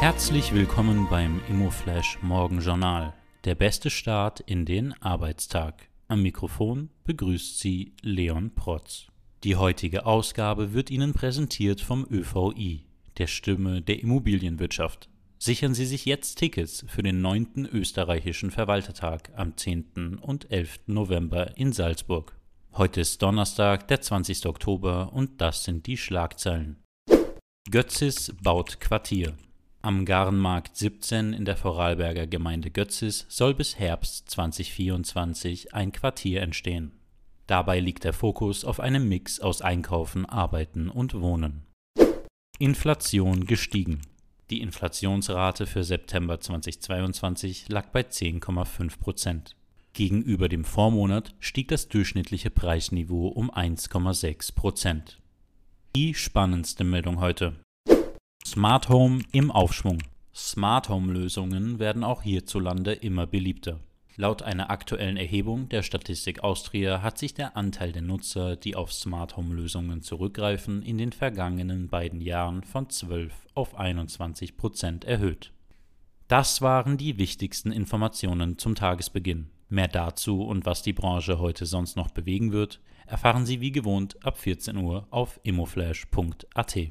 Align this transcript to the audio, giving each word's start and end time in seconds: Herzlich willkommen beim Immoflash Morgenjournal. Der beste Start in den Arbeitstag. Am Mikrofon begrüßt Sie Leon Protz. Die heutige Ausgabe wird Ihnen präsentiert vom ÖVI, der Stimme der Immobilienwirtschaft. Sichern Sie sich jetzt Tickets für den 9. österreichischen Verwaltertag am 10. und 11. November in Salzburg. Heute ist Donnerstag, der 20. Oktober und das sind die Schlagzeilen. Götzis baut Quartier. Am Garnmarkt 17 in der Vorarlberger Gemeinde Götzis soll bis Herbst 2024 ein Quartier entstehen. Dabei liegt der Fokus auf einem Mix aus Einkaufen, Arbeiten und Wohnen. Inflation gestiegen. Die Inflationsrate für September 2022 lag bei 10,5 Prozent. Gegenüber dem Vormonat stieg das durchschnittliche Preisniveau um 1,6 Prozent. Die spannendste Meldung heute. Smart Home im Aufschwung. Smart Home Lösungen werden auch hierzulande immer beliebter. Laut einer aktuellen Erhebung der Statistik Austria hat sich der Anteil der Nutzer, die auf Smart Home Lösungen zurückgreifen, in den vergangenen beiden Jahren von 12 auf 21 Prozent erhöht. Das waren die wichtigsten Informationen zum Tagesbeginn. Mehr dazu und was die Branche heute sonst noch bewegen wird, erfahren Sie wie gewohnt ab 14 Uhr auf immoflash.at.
Herzlich 0.00 0.54
willkommen 0.54 1.08
beim 1.10 1.40
Immoflash 1.48 2.18
Morgenjournal. 2.22 3.14
Der 3.44 3.56
beste 3.56 3.90
Start 3.90 4.38
in 4.38 4.64
den 4.64 4.92
Arbeitstag. 5.02 5.88
Am 6.06 6.22
Mikrofon 6.22 6.90
begrüßt 7.02 7.58
Sie 7.58 7.94
Leon 8.02 8.54
Protz. 8.54 9.08
Die 9.42 9.56
heutige 9.56 10.06
Ausgabe 10.06 10.72
wird 10.72 10.90
Ihnen 10.90 11.14
präsentiert 11.14 11.80
vom 11.80 12.06
ÖVI, 12.08 12.84
der 13.18 13.26
Stimme 13.26 13.82
der 13.82 14.00
Immobilienwirtschaft. 14.00 15.08
Sichern 15.40 15.74
Sie 15.74 15.84
sich 15.84 16.04
jetzt 16.04 16.36
Tickets 16.36 16.84
für 16.86 17.02
den 17.02 17.20
9. 17.20 17.68
österreichischen 17.72 18.52
Verwaltertag 18.52 19.32
am 19.34 19.56
10. 19.56 20.20
und 20.22 20.48
11. 20.52 20.78
November 20.86 21.56
in 21.56 21.72
Salzburg. 21.72 22.36
Heute 22.72 23.00
ist 23.00 23.20
Donnerstag, 23.20 23.88
der 23.88 24.00
20. 24.00 24.46
Oktober 24.46 25.12
und 25.12 25.40
das 25.40 25.64
sind 25.64 25.88
die 25.88 25.96
Schlagzeilen. 25.96 26.76
Götzis 27.68 28.32
baut 28.40 28.78
Quartier. 28.78 29.34
Am 29.88 30.04
Garnmarkt 30.04 30.76
17 30.76 31.32
in 31.32 31.46
der 31.46 31.56
Vorarlberger 31.56 32.26
Gemeinde 32.26 32.70
Götzis 32.70 33.24
soll 33.30 33.54
bis 33.54 33.78
Herbst 33.78 34.28
2024 34.28 35.72
ein 35.72 35.92
Quartier 35.92 36.42
entstehen. 36.42 36.92
Dabei 37.46 37.80
liegt 37.80 38.04
der 38.04 38.12
Fokus 38.12 38.66
auf 38.66 38.80
einem 38.80 39.08
Mix 39.08 39.40
aus 39.40 39.62
Einkaufen, 39.62 40.26
Arbeiten 40.26 40.90
und 40.90 41.18
Wohnen. 41.18 41.62
Inflation 42.58 43.46
gestiegen. 43.46 44.02
Die 44.50 44.60
Inflationsrate 44.60 45.66
für 45.66 45.84
September 45.84 46.38
2022 46.38 47.70
lag 47.70 47.86
bei 47.86 48.02
10,5 48.02 48.98
Prozent. 48.98 49.56
Gegenüber 49.94 50.50
dem 50.50 50.66
Vormonat 50.66 51.34
stieg 51.40 51.68
das 51.68 51.88
durchschnittliche 51.88 52.50
Preisniveau 52.50 53.28
um 53.28 53.50
1,6 53.50 54.54
Prozent. 54.54 55.18
Die 55.96 56.12
spannendste 56.12 56.84
Meldung 56.84 57.20
heute. 57.20 57.56
Smart 58.58 58.88
Home 58.88 59.20
im 59.30 59.52
Aufschwung. 59.52 59.98
Smart 60.34 60.88
Home 60.88 61.12
Lösungen 61.12 61.78
werden 61.78 62.02
auch 62.02 62.22
hierzulande 62.22 62.92
immer 62.92 63.24
beliebter. 63.24 63.78
Laut 64.16 64.42
einer 64.42 64.68
aktuellen 64.68 65.16
Erhebung 65.16 65.68
der 65.68 65.84
Statistik 65.84 66.42
Austria 66.42 67.00
hat 67.00 67.18
sich 67.18 67.34
der 67.34 67.56
Anteil 67.56 67.92
der 67.92 68.02
Nutzer, 68.02 68.56
die 68.56 68.74
auf 68.74 68.92
Smart 68.92 69.36
Home 69.36 69.54
Lösungen 69.54 70.02
zurückgreifen, 70.02 70.82
in 70.82 70.98
den 70.98 71.12
vergangenen 71.12 71.86
beiden 71.86 72.20
Jahren 72.20 72.64
von 72.64 72.90
12 72.90 73.32
auf 73.54 73.76
21 73.76 74.56
Prozent 74.56 75.04
erhöht. 75.04 75.52
Das 76.26 76.60
waren 76.60 76.96
die 76.96 77.16
wichtigsten 77.16 77.70
Informationen 77.70 78.58
zum 78.58 78.74
Tagesbeginn. 78.74 79.50
Mehr 79.68 79.86
dazu 79.86 80.42
und 80.42 80.66
was 80.66 80.82
die 80.82 80.92
Branche 80.92 81.38
heute 81.38 81.64
sonst 81.64 81.94
noch 81.94 82.10
bewegen 82.10 82.50
wird, 82.50 82.80
erfahren 83.06 83.46
Sie 83.46 83.60
wie 83.60 83.70
gewohnt 83.70 84.16
ab 84.26 84.36
14 84.36 84.76
Uhr 84.78 85.06
auf 85.10 85.38
immoflash.at. 85.44 86.90